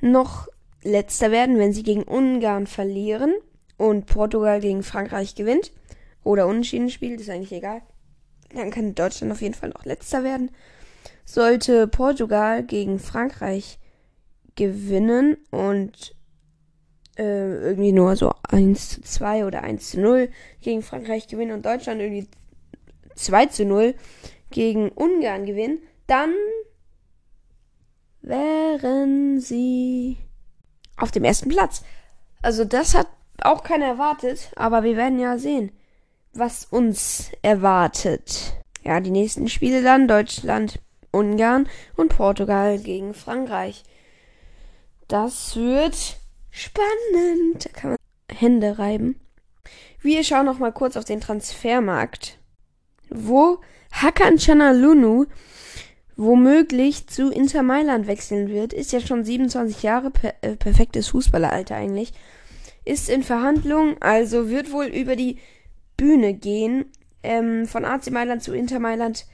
noch 0.00 0.48
letzter 0.82 1.30
werden, 1.30 1.58
wenn 1.58 1.72
sie 1.72 1.82
gegen 1.82 2.02
Ungarn 2.02 2.66
verlieren 2.66 3.34
und 3.76 4.06
Portugal 4.06 4.60
gegen 4.60 4.82
Frankreich 4.82 5.34
gewinnt 5.34 5.72
oder 6.24 6.46
unentschieden 6.46 6.90
spielt, 6.90 7.20
ist 7.20 7.30
eigentlich 7.30 7.52
egal. 7.52 7.82
Dann 8.54 8.70
kann 8.70 8.94
Deutschland 8.94 9.32
auf 9.32 9.42
jeden 9.42 9.54
Fall 9.54 9.70
noch 9.70 9.84
letzter 9.84 10.24
werden. 10.24 10.50
Sollte 11.24 11.86
Portugal 11.86 12.64
gegen 12.64 12.98
Frankreich 12.98 13.78
gewinnen 14.56 15.36
und 15.50 16.16
äh, 17.16 17.68
irgendwie 17.68 17.92
nur 17.92 18.16
so 18.16 18.32
1 18.48 18.88
zu 18.88 19.02
2 19.02 19.46
oder 19.46 19.62
1 19.62 19.90
zu 19.90 20.00
0 20.00 20.30
gegen 20.60 20.82
Frankreich 20.82 21.28
gewinnen 21.28 21.52
und 21.52 21.64
Deutschland 21.64 22.00
irgendwie 22.00 22.26
2 23.14 23.46
zu 23.46 23.64
0 23.64 23.94
gegen 24.50 24.90
Ungarn 24.90 25.46
gewinnen, 25.46 25.80
dann 26.06 26.34
wären 28.22 29.40
sie 29.40 30.18
auf 30.96 31.10
dem 31.10 31.24
ersten 31.24 31.48
Platz. 31.48 31.82
Also 32.42 32.64
das 32.64 32.94
hat 32.94 33.08
auch 33.42 33.62
keiner 33.62 33.86
erwartet, 33.86 34.50
aber 34.56 34.82
wir 34.82 34.96
werden 34.96 35.18
ja 35.18 35.38
sehen 35.38 35.72
was 36.32 36.64
uns 36.64 37.30
erwartet. 37.42 38.54
Ja, 38.82 39.00
die 39.00 39.10
nächsten 39.10 39.48
Spiele 39.48 39.82
dann 39.82 40.08
Deutschland, 40.08 40.80
Ungarn 41.10 41.68
und 41.96 42.16
Portugal 42.16 42.78
gegen 42.78 43.14
Frankreich. 43.14 43.82
Das 45.08 45.56
wird 45.56 46.18
spannend. 46.50 47.66
Da 47.66 47.70
kann 47.70 47.90
man 47.90 47.98
Hände 48.36 48.78
reiben. 48.78 49.20
Wir 50.00 50.24
schauen 50.24 50.46
noch 50.46 50.58
mal 50.58 50.72
kurz 50.72 50.96
auf 50.96 51.04
den 51.04 51.20
Transfermarkt, 51.20 52.38
wo 53.10 53.60
Hakan 53.92 54.38
Chanalunu 54.38 55.26
womöglich 56.16 57.06
zu 57.06 57.30
Inter 57.30 57.62
Mailand 57.62 58.06
wechseln 58.06 58.48
wird. 58.48 58.72
Ist 58.72 58.92
ja 58.92 59.00
schon 59.00 59.24
27 59.24 59.82
Jahre, 59.82 60.10
per 60.10 60.34
äh, 60.42 60.54
perfektes 60.54 61.08
Fußballeralter 61.08 61.76
eigentlich. 61.76 62.12
Ist 62.84 63.08
in 63.08 63.22
Verhandlung, 63.22 63.96
also 64.00 64.50
wird 64.50 64.70
wohl 64.70 64.86
über 64.86 65.16
die 65.16 65.38
Bühne 65.96 66.34
gehen. 66.34 66.86
Ähm, 67.22 67.66
von 67.66 67.84
AC 67.84 68.10
Mailand 68.10 68.42
zu 68.42 68.52
Inter 68.52 68.78
Mailand. 68.80 69.26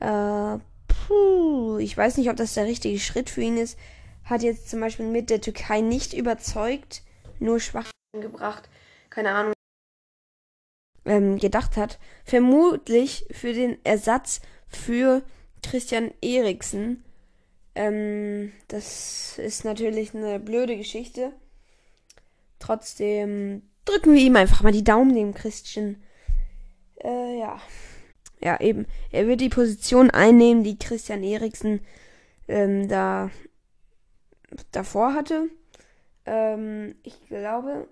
Äh, 0.00 0.58
puh, 0.88 1.78
ich 1.78 1.96
weiß 1.96 2.16
nicht, 2.16 2.30
ob 2.30 2.36
das 2.36 2.54
der 2.54 2.64
richtige 2.64 2.98
Schritt 2.98 3.28
für 3.30 3.42
ihn 3.42 3.56
ist. 3.56 3.76
Hat 4.24 4.42
jetzt 4.42 4.70
zum 4.70 4.80
Beispiel 4.80 5.06
mit 5.06 5.30
der 5.30 5.40
Türkei 5.40 5.80
nicht 5.80 6.14
überzeugt, 6.14 7.02
nur 7.40 7.60
schwach 7.60 7.90
gebracht. 8.12 8.68
Keine 9.10 9.30
Ahnung. 9.30 9.53
Ähm, 11.06 11.38
gedacht 11.38 11.76
hat. 11.76 11.98
Vermutlich 12.24 13.26
für 13.30 13.52
den 13.52 13.76
Ersatz 13.84 14.40
für 14.68 15.22
Christian 15.62 16.12
Eriksen. 16.22 17.04
Ähm, 17.74 18.52
das 18.68 19.38
ist 19.38 19.64
natürlich 19.64 20.14
eine 20.14 20.38
blöde 20.40 20.76
Geschichte. 20.76 21.32
Trotzdem 22.58 23.62
drücken 23.84 24.14
wir 24.14 24.20
ihm 24.20 24.36
einfach 24.36 24.62
mal 24.62 24.72
die 24.72 24.84
Daumen, 24.84 25.14
dem 25.14 25.34
Christian. 25.34 26.02
Äh, 27.02 27.38
ja. 27.38 27.60
Ja, 28.40 28.60
eben. 28.60 28.86
Er 29.10 29.26
wird 29.26 29.40
die 29.40 29.48
Position 29.48 30.10
einnehmen, 30.10 30.64
die 30.64 30.78
Christian 30.78 31.22
Eriksen 31.22 31.80
ähm, 32.48 32.88
da 32.88 33.30
davor 34.70 35.14
hatte. 35.14 35.48
Ähm, 36.26 36.94
ich 37.02 37.20
glaube, 37.28 37.88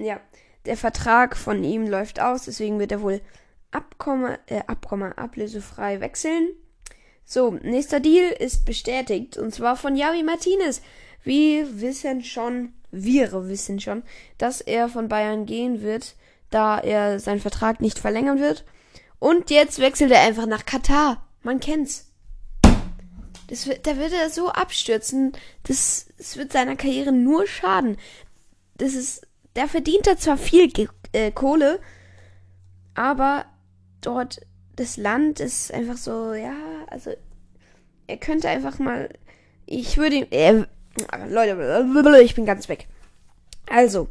ja, 0.00 0.20
der 0.66 0.76
Vertrag 0.76 1.36
von 1.36 1.64
ihm 1.64 1.86
läuft 1.86 2.20
aus, 2.20 2.44
deswegen 2.44 2.78
wird 2.78 2.92
er 2.92 3.02
wohl 3.02 3.20
Abkommen, 3.70 4.36
äh, 4.46 4.62
Abkommen 4.66 5.12
ablösefrei 5.12 6.00
wechseln. 6.00 6.48
So, 7.24 7.52
nächster 7.62 8.00
Deal 8.00 8.30
ist 8.30 8.64
bestätigt 8.64 9.38
und 9.38 9.54
zwar 9.54 9.76
von 9.76 9.96
Javi 9.96 10.22
Martinez. 10.22 10.82
Wir 11.24 11.80
wissen 11.80 12.22
schon, 12.22 12.74
wir 12.90 13.32
wissen 13.48 13.80
schon, 13.80 14.02
dass 14.38 14.60
er 14.60 14.88
von 14.88 15.08
Bayern 15.08 15.46
gehen 15.46 15.82
wird, 15.82 16.14
da 16.50 16.78
er 16.78 17.18
seinen 17.20 17.40
Vertrag 17.40 17.80
nicht 17.80 17.98
verlängern 17.98 18.40
wird. 18.40 18.64
Und 19.18 19.50
jetzt 19.50 19.78
wechselt 19.78 20.10
er 20.10 20.20
einfach 20.20 20.46
nach 20.46 20.66
Katar. 20.66 21.26
Man 21.42 21.60
kennt's. 21.60 22.12
Das 23.48 23.66
wird, 23.66 23.86
da 23.86 23.96
wird 23.96 24.12
er 24.12 24.30
so 24.30 24.50
abstürzen. 24.50 25.32
Das, 25.64 26.06
das 26.18 26.36
wird 26.36 26.52
seiner 26.52 26.76
Karriere 26.76 27.12
nur 27.12 27.46
schaden. 27.46 27.96
Das 28.78 28.94
ist, 28.94 29.26
der 29.56 29.68
verdient 29.68 30.06
da 30.06 30.16
zwar 30.16 30.36
viel 30.36 30.70
Ge 30.70 30.88
äh, 31.12 31.30
Kohle, 31.30 31.78
aber 32.94 33.44
dort 34.00 34.40
das 34.76 34.96
Land 34.96 35.40
ist 35.40 35.72
einfach 35.72 35.96
so, 35.96 36.32
ja, 36.32 36.54
also 36.88 37.10
er 38.06 38.16
könnte 38.16 38.48
einfach 38.48 38.78
mal, 38.78 39.10
ich 39.66 39.96
würde 39.96 40.16
ihm, 40.16 40.26
er, 40.30 40.66
Leute, 41.28 42.22
ich 42.22 42.34
bin 42.34 42.46
ganz 42.46 42.68
weg. 42.68 42.86
Also, 43.68 44.08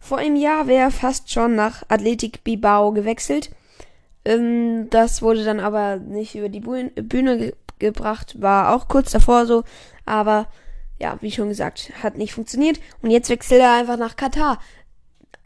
vor 0.00 0.18
einem 0.18 0.36
Jahr 0.36 0.66
wäre 0.66 0.84
er 0.84 0.90
fast 0.90 1.30
schon 1.30 1.54
nach 1.54 1.82
Athletic 1.88 2.44
Bilbao 2.44 2.92
gewechselt. 2.92 3.50
Ähm, 4.24 4.88
das 4.90 5.22
wurde 5.22 5.44
dann 5.44 5.60
aber 5.60 5.96
nicht 5.96 6.34
über 6.34 6.48
die 6.48 6.60
Bühne 6.60 7.38
ge 7.38 7.52
gebracht, 7.78 8.42
war 8.42 8.74
auch 8.74 8.88
kurz 8.88 9.12
davor 9.12 9.46
so, 9.46 9.62
aber 10.04 10.48
ja, 10.98 11.16
wie 11.20 11.30
schon 11.30 11.48
gesagt, 11.48 11.92
hat 12.02 12.18
nicht 12.18 12.34
funktioniert. 12.34 12.80
Und 13.02 13.10
jetzt 13.10 13.30
wechselt 13.30 13.60
er 13.60 13.74
einfach 13.74 13.96
nach 13.96 14.16
Katar. 14.16 14.58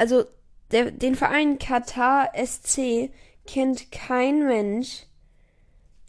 Also, 0.02 0.24
der, 0.72 0.90
den 0.90 1.14
Verein 1.14 1.60
Katar 1.60 2.32
SC 2.34 3.10
kennt 3.46 3.92
kein 3.92 4.44
Mensch. 4.48 5.06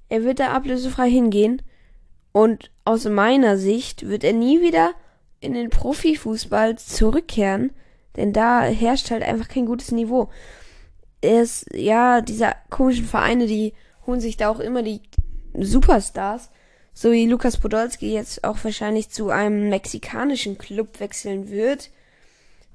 Er 0.09 0.23
wird 0.23 0.39
da 0.39 0.51
ablösefrei 0.51 1.11
hingehen. 1.11 1.61
Und 2.31 2.71
aus 2.85 3.05
meiner 3.05 3.59
Sicht 3.59 4.09
wird 4.09 4.23
er 4.23 4.33
nie 4.33 4.63
wieder 4.63 4.95
in 5.41 5.53
den 5.53 5.69
Profifußball 5.69 6.79
zurückkehren. 6.79 7.69
Denn 8.15 8.33
da 8.33 8.63
herrscht 8.63 9.11
halt 9.11 9.21
einfach 9.21 9.47
kein 9.47 9.67
gutes 9.67 9.91
Niveau. 9.91 10.31
Er 11.21 11.43
ist, 11.43 11.67
ja, 11.71 12.21
diese 12.21 12.51
komischen 12.71 13.05
Vereine, 13.05 13.45
die 13.45 13.73
holen 14.07 14.21
sich 14.21 14.37
da 14.37 14.49
auch 14.49 14.59
immer 14.59 14.81
die 14.81 15.01
Superstars. 15.53 16.49
So 16.95 17.11
wie 17.11 17.27
Lukas 17.27 17.57
Podolski 17.57 18.11
jetzt 18.11 18.43
auch 18.43 18.57
wahrscheinlich 18.63 19.11
zu 19.11 19.29
einem 19.29 19.69
mexikanischen 19.69 20.57
Club 20.57 20.99
wechseln 20.99 21.51
wird. 21.51 21.91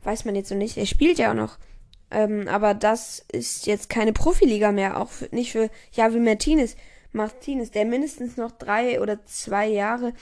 Weiß 0.05 0.25
man 0.25 0.37
jetzt 0.37 0.51
noch 0.51 0.59
nicht. 0.59 0.77
Er 0.77 0.87
spielt 0.87 1.19
ja 1.19 1.31
auch 1.31 1.35
noch. 1.35 1.59
Ähm, 2.11 2.49
aber 2.49 2.75
das 2.75 3.25
ist 3.33 3.67
jetzt 3.67 3.89
keine 3.89 4.13
Profiliga 4.13 4.73
mehr. 4.73 5.01
Auch 5.01 5.11
für, 5.11 5.29
nicht 5.35 5.53
für 5.53 5.71
Javi 5.93 6.21
Martinez. 6.21 6.77
Martinez, 7.13 7.71
der 7.71 7.85
mindestens 7.85 8.37
noch 8.37 8.53
drei 8.53 9.01
oder 9.01 9.25
zwei 9.25 9.67
Jahre 9.67 10.13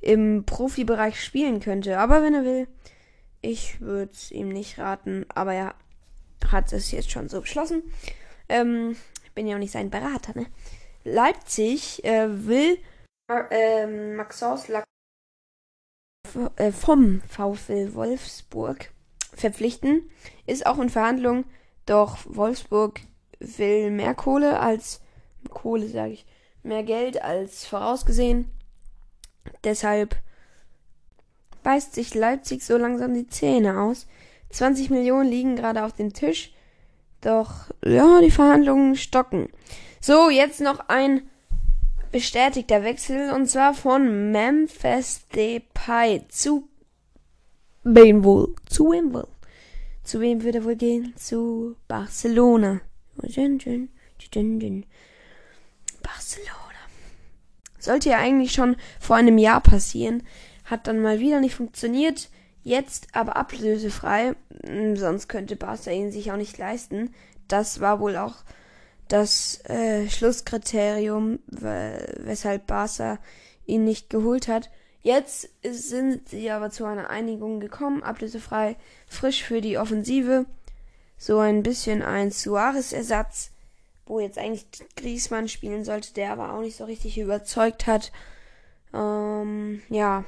im 0.00 0.44
Profibereich 0.44 1.22
spielen 1.22 1.60
könnte. 1.60 1.98
Aber 1.98 2.22
wenn 2.22 2.34
er 2.34 2.44
will, 2.44 2.68
ich 3.42 3.80
würde 3.80 4.12
es 4.12 4.30
ihm 4.30 4.48
nicht 4.48 4.78
raten. 4.78 5.26
Aber 5.34 5.54
er 5.54 5.74
hat 6.50 6.72
es 6.72 6.90
jetzt 6.90 7.10
schon 7.10 7.28
so 7.28 7.40
beschlossen. 7.40 7.82
Ähm, 8.48 8.96
bin 9.36 9.46
ja 9.46 9.54
auch 9.54 9.60
nicht 9.60 9.72
sein 9.72 9.90
Berater, 9.90 10.32
ne? 10.34 10.46
Leipzig 11.04 12.02
äh, 12.04 12.26
will 12.46 12.78
äh, 13.28 13.86
Maxence 13.86 14.66
Lac 14.66 14.84
äh, 16.56 16.72
vom 16.72 17.20
VfL 17.28 17.94
Wolfsburg 17.94 18.90
verpflichten. 19.36 20.10
Ist 20.46 20.66
auch 20.66 20.78
in 20.78 20.90
Verhandlung, 20.90 21.44
doch 21.86 22.18
Wolfsburg 22.24 23.00
will 23.38 23.90
mehr 23.90 24.14
Kohle 24.14 24.60
als 24.60 25.00
Kohle, 25.50 25.88
sage 25.88 26.14
ich, 26.14 26.26
mehr 26.62 26.82
Geld 26.82 27.22
als 27.22 27.66
vorausgesehen. 27.66 28.50
Deshalb 29.64 30.16
beißt 31.62 31.94
sich 31.94 32.14
Leipzig 32.14 32.62
so 32.62 32.76
langsam 32.76 33.14
die 33.14 33.26
Zähne 33.26 33.80
aus. 33.80 34.06
20 34.50 34.90
Millionen 34.90 35.28
liegen 35.28 35.56
gerade 35.56 35.84
auf 35.84 35.92
dem 35.92 36.12
Tisch. 36.12 36.52
Doch, 37.20 37.70
ja, 37.84 38.20
die 38.20 38.30
Verhandlungen 38.30 38.96
stocken. 38.96 39.48
So, 40.00 40.30
jetzt 40.30 40.60
noch 40.60 40.88
ein 40.88 41.22
bestätigter 42.12 42.84
Wechsel 42.84 43.32
und 43.32 43.46
zwar 43.46 43.74
von 43.74 44.30
Memphis 44.30 45.26
Depay 45.34 46.22
zu 46.28 46.68
wem 47.86 48.24
wohl? 48.24 48.54
Zu 48.68 48.90
wem 48.90 49.14
wohl? 49.14 49.28
Zu 50.02 50.20
wem 50.20 50.42
würde 50.42 50.58
er 50.58 50.64
wohl 50.64 50.76
gehen? 50.76 51.14
Zu 51.16 51.76
Barcelona. 51.88 52.80
Barcelona. 56.02 56.52
Sollte 57.78 58.10
ja 58.10 58.18
eigentlich 58.18 58.52
schon 58.52 58.76
vor 59.00 59.16
einem 59.16 59.38
Jahr 59.38 59.60
passieren. 59.60 60.24
Hat 60.64 60.86
dann 60.86 61.00
mal 61.00 61.20
wieder 61.20 61.40
nicht 61.40 61.54
funktioniert. 61.54 62.28
Jetzt 62.64 63.08
aber 63.12 63.36
ablösefrei. 63.36 64.34
Hm, 64.64 64.96
sonst 64.96 65.28
könnte 65.28 65.54
Barca 65.54 65.92
ihn 65.92 66.10
sich 66.10 66.32
auch 66.32 66.36
nicht 66.36 66.58
leisten. 66.58 67.14
Das 67.46 67.80
war 67.80 68.00
wohl 68.00 68.16
auch 68.16 68.34
das 69.08 69.64
äh, 69.66 70.08
Schlusskriterium, 70.08 71.38
weshalb 71.46 72.66
Barca 72.66 73.18
ihn 73.64 73.84
nicht 73.84 74.10
geholt 74.10 74.48
hat. 74.48 74.70
Jetzt 75.06 75.50
sind 75.62 76.30
sie 76.30 76.50
aber 76.50 76.70
zu 76.70 76.84
einer 76.84 77.08
Einigung 77.08 77.60
gekommen, 77.60 78.02
ablösefrei, 78.02 78.74
frisch 79.06 79.44
für 79.44 79.60
die 79.60 79.78
Offensive. 79.78 80.46
So 81.16 81.38
ein 81.38 81.62
bisschen 81.62 82.02
ein 82.02 82.32
Suarez-Ersatz, 82.32 83.52
wo 84.06 84.18
jetzt 84.18 84.36
eigentlich 84.36 84.66
Griezmann 84.96 85.46
spielen 85.46 85.84
sollte, 85.84 86.12
der 86.12 86.32
aber 86.32 86.52
auch 86.52 86.60
nicht 86.60 86.76
so 86.76 86.86
richtig 86.86 87.18
überzeugt 87.18 87.86
hat. 87.86 88.10
Ähm, 88.92 89.80
ja. 89.90 90.24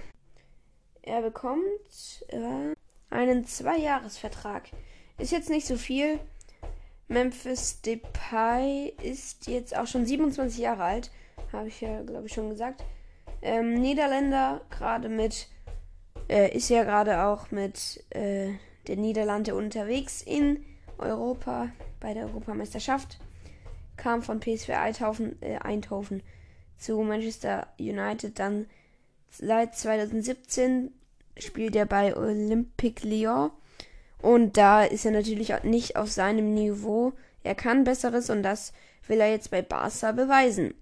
Er 1.03 1.23
bekommt 1.23 2.25
äh, 2.29 2.77
einen 3.11 3.47
Zweijahresvertrag. 3.47 4.69
Ist 5.19 5.33
jetzt 5.33 5.51
nicht 5.51 5.67
so 5.67 5.75
viel, 5.75 6.21
Memphis 7.09 7.81
Depay 7.81 8.95
ist 9.03 9.49
jetzt 9.49 9.77
auch 9.77 9.89
schon 9.89 10.07
27 10.07 10.61
Jahre 10.61 10.85
alt. 10.85 11.11
Habe 11.53 11.67
ich 11.67 11.81
ja, 11.81 12.01
glaube 12.03 12.29
ich, 12.29 12.33
schon 12.33 12.49
gesagt. 12.49 12.85
Ähm, 13.43 13.75
Niederländer, 13.75 14.61
gerade 14.71 15.09
mit, 15.09 15.49
äh, 16.29 16.55
ist 16.57 16.69
ja 16.71 16.85
gerade 16.85 17.25
auch 17.25 17.51
mit 17.51 18.05
äh, 18.11 18.51
der 18.87 18.97
Niederlande 18.97 19.55
unterwegs 19.55 20.23
in 20.23 20.65
Europa 20.99 21.69
bei 22.01 22.15
der 22.15 22.25
Europameisterschaft. 22.27 23.19
Kam 23.97 24.23
von 24.23 24.41
PSV 24.41 24.71
Eindhoven, 24.71 25.41
äh, 25.43 25.59
Eindhoven 25.59 26.23
zu 26.79 27.01
Manchester 27.03 27.67
United. 27.79 28.39
Dann 28.39 28.67
seit 29.31 29.77
2017 29.77 30.93
spielt 31.39 31.77
er 31.77 31.87
bei 31.87 32.17
Olympique 32.17 33.07
Lyon 33.07 33.51
und 34.21 34.57
da 34.57 34.83
ist 34.85 35.05
er 35.05 35.13
natürlich 35.13 35.53
nicht 35.63 35.97
auf 35.97 36.11
seinem 36.11 36.55
Niveau. 36.55 37.13
Er 37.45 37.55
kann 37.55 37.85
Besseres 37.85 38.31
und 38.31 38.43
das 38.43 38.73
will 39.07 39.21
er 39.21 39.31
jetzt 39.31 39.51
bei 39.51 39.63
Barca 39.63 40.13
beweisen. 40.13 40.75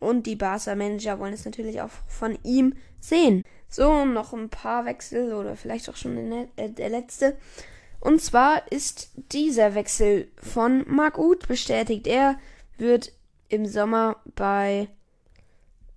Und 0.00 0.26
die 0.26 0.36
Barca-Manager 0.36 1.18
wollen 1.18 1.32
es 1.32 1.44
natürlich 1.44 1.80
auch 1.80 1.90
von 2.06 2.38
ihm 2.44 2.74
sehen. 3.00 3.42
So, 3.68 4.04
noch 4.04 4.32
ein 4.32 4.48
paar 4.48 4.84
Wechsel 4.84 5.34
oder 5.34 5.56
vielleicht 5.56 5.88
auch 5.88 5.96
schon 5.96 6.30
der, 6.30 6.48
äh, 6.56 6.70
der 6.70 6.88
letzte. 6.88 7.36
Und 8.00 8.22
zwar 8.22 8.70
ist 8.70 9.10
dieser 9.32 9.74
Wechsel 9.74 10.28
von 10.36 10.84
Marc 10.86 11.18
Uth 11.18 11.48
bestätigt. 11.48 12.06
Er 12.06 12.38
wird 12.78 13.12
im 13.48 13.66
Sommer 13.66 14.16
bei 14.36 14.88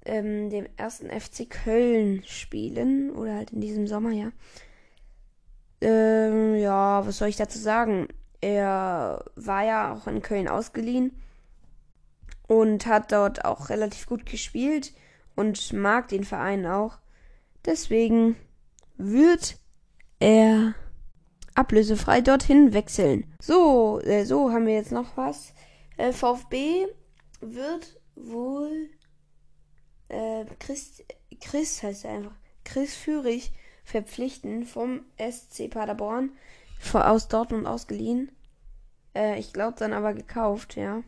ähm, 0.06 0.50
dem 0.50 0.66
ersten 0.78 1.10
FC 1.10 1.48
Köln 1.50 2.24
spielen. 2.26 3.12
Oder 3.12 3.36
halt 3.36 3.52
in 3.52 3.62
diesem 3.62 3.88
Sommer, 3.88 4.12
ja. 4.12 4.32
Ähm, 5.80 6.56
ja, 6.56 7.06
was 7.06 7.20
soll 7.20 7.28
ich 7.28 7.38
dazu 7.38 7.60
sagen? 7.60 8.08
Er 8.42 9.24
war 9.36 9.64
ja 9.64 9.94
auch 9.94 10.08
in 10.08 10.24
Köln 10.24 10.48
ausgeliehen 10.48 11.12
und 12.52 12.86
hat 12.86 13.14
dort 13.14 13.46
auch 13.46 13.70
relativ 13.70 14.08
gut 14.08 14.26
gespielt 14.26 14.92
und 15.38 15.72
mag 15.72 16.10
den 16.10 16.26
Verein 16.26 16.66
auch. 16.66 16.98
Deswegen 17.64 18.36
wird 18.98 19.56
er 20.20 20.76
ablösefrei 21.56 22.20
dorthin 22.20 22.74
wechseln. 22.74 23.34
So, 23.42 24.02
äh, 24.02 24.26
so 24.26 24.52
haben 24.52 24.66
wir 24.66 24.74
jetzt 24.74 24.92
noch 24.92 25.16
was. 25.16 25.54
Äh, 25.96 26.12
VfB 26.12 26.88
wird 27.40 27.98
wohl 28.16 28.90
äh, 30.10 30.44
Chris, 30.60 31.06
Chris 31.40 31.82
heißt 31.82 32.04
er 32.04 32.12
einfach, 32.12 32.36
Chris 32.66 32.94
Führig 32.94 33.54
verpflichten 33.86 34.66
vom 34.66 35.06
SC 35.18 35.70
Paderborn 35.70 36.32
aus 36.92 37.30
Dortmund 37.30 37.66
ausgeliehen. 37.66 38.30
Äh, 39.16 39.40
ich 39.40 39.54
glaube 39.54 39.78
dann 39.80 39.94
aber 39.94 40.14
gekauft, 40.14 40.76
ja. 40.76 41.02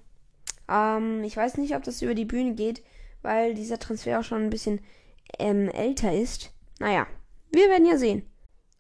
Ähm, 0.69 1.23
ich 1.23 1.35
weiß 1.35 1.57
nicht, 1.57 1.75
ob 1.75 1.83
das 1.83 2.01
über 2.01 2.15
die 2.15 2.25
Bühne 2.25 2.53
geht, 2.53 2.83
weil 3.21 3.53
dieser 3.53 3.79
Transfer 3.79 4.19
auch 4.19 4.23
schon 4.23 4.43
ein 4.43 4.49
bisschen 4.49 4.81
ähm, 5.39 5.69
älter 5.69 6.13
ist. 6.13 6.51
Naja, 6.79 7.07
wir 7.51 7.69
werden 7.69 7.87
ja 7.87 7.97
sehen. 7.97 8.29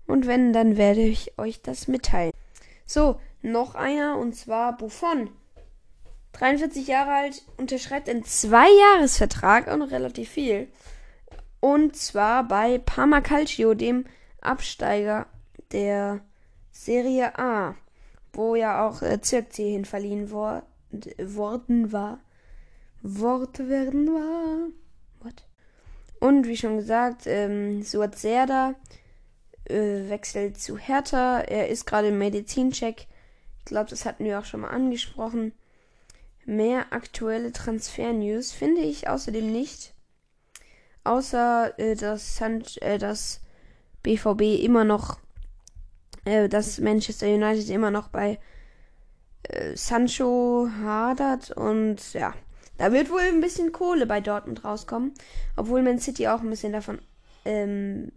Und 0.07 0.27
wenn, 0.27 0.53
dann 0.53 0.77
werde 0.77 1.01
ich 1.01 1.37
euch 1.37 1.61
das 1.61 1.87
mitteilen. 1.87 2.33
So, 2.85 3.19
noch 3.41 3.75
einer 3.75 4.17
und 4.17 4.35
zwar 4.35 4.77
Buffon. 4.77 5.29
43 6.33 6.87
Jahre 6.87 7.11
alt, 7.11 7.43
unterschreibt 7.57 8.09
einen 8.09 8.25
Zwei-Jahres-Vertrag, 8.25 9.67
noch 9.77 9.91
relativ 9.91 10.29
viel. 10.29 10.67
Und 11.59 11.95
zwar 11.95 12.47
bei 12.47 12.79
Parma 12.79 13.21
Calcio, 13.21 13.73
dem 13.73 14.05
Absteiger 14.41 15.27
der 15.71 16.21
Serie 16.71 17.37
A, 17.37 17.75
wo 18.33 18.55
ja 18.55 18.87
auch 18.87 19.01
äh, 19.01 19.21
Zirkzee 19.21 19.71
hin 19.71 19.85
verliehen 19.85 20.31
wor 20.31 20.63
worden 21.17 21.91
war. 21.91 22.19
Worte 23.01 23.69
werden 23.69 24.07
war. 24.07 24.69
What? 25.21 25.45
Und 26.19 26.47
wie 26.47 26.57
schon 26.57 26.77
gesagt, 26.77 27.23
ähm, 27.27 27.83
Suat 27.83 28.17
Serda 28.17 28.75
äh, 29.65 30.09
wechselt 30.09 30.57
zu 30.57 30.77
Hertha. 30.77 31.41
Er 31.41 31.67
ist 31.69 31.85
gerade 31.85 32.09
im 32.09 32.17
Medizincheck. 32.17 33.07
Ich 33.59 33.65
glaube, 33.65 33.89
das 33.89 34.05
hatten 34.05 34.25
wir 34.25 34.39
auch 34.39 34.45
schon 34.45 34.61
mal 34.61 34.69
angesprochen. 34.69 35.53
Mehr 36.45 36.91
aktuelle 36.91 37.51
Transfer-News 37.51 38.51
finde 38.51 38.81
ich 38.81 39.07
außerdem 39.07 39.51
nicht. 39.51 39.93
Außer 41.03 41.77
äh, 41.79 41.95
dass, 41.95 42.39
äh, 42.81 42.97
dass 42.97 43.41
BVB 44.03 44.63
immer 44.63 44.83
noch, 44.83 45.19
äh, 46.25 46.49
dass 46.49 46.79
Manchester 46.79 47.27
United 47.27 47.69
immer 47.69 47.91
noch 47.91 48.09
bei 48.09 48.39
äh, 49.43 49.75
Sancho 49.75 50.69
hadert 50.83 51.51
und 51.51 52.13
ja, 52.13 52.33
da 52.77 52.91
wird 52.91 53.09
wohl 53.11 53.21
ein 53.21 53.41
bisschen 53.41 53.71
Kohle 53.71 54.05
bei 54.05 54.21
Dortmund 54.21 54.63
rauskommen, 54.63 55.13
obwohl 55.55 55.83
Man 55.83 55.99
City 55.99 56.27
auch 56.27 56.41
ein 56.41 56.49
bisschen 56.49 56.73
davon 56.73 56.99
ähm, 57.45 58.11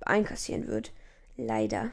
einkassieren 0.00 0.66
wird. 0.66 0.92
Leider. 1.36 1.90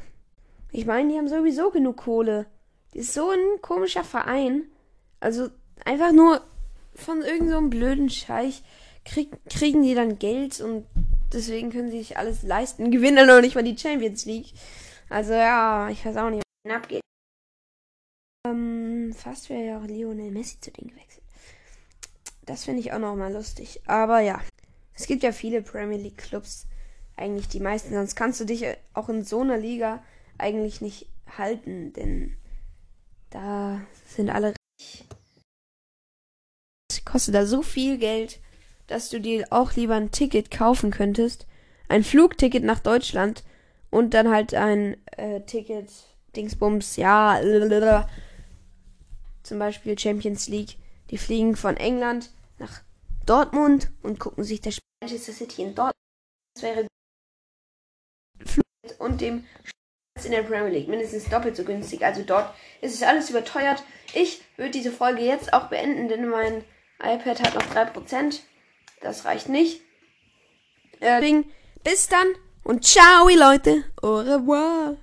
Ich 0.71 0.85
meine, 0.85 1.11
die 1.11 1.17
haben 1.17 1.27
sowieso 1.27 1.71
genug 1.71 1.97
Kohle 1.97 2.45
Die 2.93 2.99
ist 2.99 3.13
so 3.13 3.29
ein 3.29 3.61
komischer 3.61 4.03
Verein. 4.03 4.63
Also 5.19 5.49
einfach 5.85 6.11
nur 6.11 6.41
von 6.93 7.21
irgendeinem 7.21 7.65
so 7.65 7.69
blöden 7.69 8.09
Scheich 8.09 8.63
krieg, 9.05 9.29
kriegen 9.49 9.83
die 9.83 9.95
dann 9.95 10.19
Geld 10.19 10.59
und 10.61 10.85
deswegen 11.33 11.71
können 11.71 11.91
sie 11.91 11.99
sich 11.99 12.17
alles 12.17 12.43
leisten. 12.43 12.91
Gewinnen 12.91 13.17
dann 13.17 13.27
noch 13.27 13.41
nicht 13.41 13.55
mal 13.55 13.63
die 13.63 13.77
Champions 13.77 14.25
League. 14.25 14.53
Also 15.09 15.33
ja, 15.33 15.89
ich 15.89 16.05
weiß 16.05 16.17
auch 16.17 16.29
nicht, 16.29 16.43
was 16.63 16.75
abgeht. 16.75 17.01
Ähm, 18.51 19.13
fast 19.13 19.49
wäre 19.49 19.65
ja 19.65 19.79
auch 19.79 19.85
Lionel 19.85 20.31
Messi 20.31 20.59
zu 20.59 20.71
denen 20.71 20.89
gewechselt. 20.89 21.23
Das 22.45 22.63
finde 22.63 22.79
ich 22.81 22.93
auch 22.93 22.99
noch 22.99 23.15
mal 23.15 23.33
lustig. 23.33 23.81
Aber 23.87 24.19
ja, 24.19 24.41
es 24.93 25.07
gibt 25.07 25.23
ja 25.23 25.31
viele 25.31 25.61
Premier 25.61 25.97
League 25.97 26.17
Clubs. 26.17 26.65
Eigentlich 27.15 27.47
die 27.47 27.59
meisten. 27.59 27.93
Sonst 27.93 28.15
kannst 28.15 28.39
du 28.39 28.45
dich 28.45 28.65
auch 28.93 29.09
in 29.09 29.23
so 29.23 29.41
einer 29.41 29.57
Liga 29.57 30.03
eigentlich 30.37 30.81
nicht 30.81 31.07
halten, 31.37 31.93
denn 31.93 32.37
da 33.31 33.81
sind 34.07 34.29
alle 34.29 34.53
kostet 37.07 37.35
da 37.35 37.45
so 37.45 37.61
viel 37.61 37.97
Geld, 37.97 38.39
dass 38.87 39.09
du 39.09 39.19
dir 39.19 39.47
auch 39.49 39.73
lieber 39.73 39.95
ein 39.95 40.11
Ticket 40.11 40.51
kaufen 40.51 40.91
könntest. 40.91 41.47
Ein 41.89 42.03
Flugticket 42.03 42.63
nach 42.63 42.79
Deutschland 42.79 43.43
und 43.89 44.13
dann 44.13 44.29
halt 44.29 44.53
ein 44.53 44.97
äh, 45.15 45.41
Ticket, 45.41 45.89
Dingsbums, 46.35 46.97
ja. 46.97 47.39
Zum 49.47 49.59
Beispiel 49.59 49.97
Champions 49.97 50.47
League. 50.47 50.77
Die 51.09 51.17
fliegen 51.17 51.55
von 51.55 51.77
England 51.77 52.31
nach 52.59 52.81
Dortmund 53.25 53.91
und 54.03 54.19
gucken 54.19 54.43
sich 54.43 54.61
das 54.61 54.79
Manchester 55.01 55.33
City 55.33 55.63
in 55.63 55.75
Dortmund. 55.75 55.93
Das 56.55 56.63
wäre 56.63 56.87
und 58.99 59.21
dem 59.21 59.45
in 60.25 60.31
der 60.31 60.43
Premier 60.43 60.69
League 60.69 60.87
mindestens 60.87 61.29
doppelt 61.29 61.55
so 61.55 61.63
günstig. 61.63 62.03
Also 62.03 62.23
dort 62.23 62.53
ist 62.81 62.95
es 62.95 63.03
alles 63.03 63.29
überteuert. 63.29 63.83
Ich 64.13 64.41
würde 64.57 64.71
diese 64.71 64.91
Folge 64.91 65.21
jetzt 65.21 65.53
auch 65.53 65.67
beenden, 65.67 66.07
denn 66.07 66.27
mein 66.27 66.63
iPad 66.99 67.41
hat 67.41 67.53
noch 67.53 67.75
3%. 67.75 68.39
Das 69.01 69.25
reicht 69.25 69.47
nicht. 69.47 69.81
Äh, 70.99 71.43
bis 71.83 72.07
dann 72.07 72.27
und 72.63 72.83
ciao, 72.83 73.29
Leute. 73.29 73.83
Au 74.01 74.15
revoir. 74.17 74.97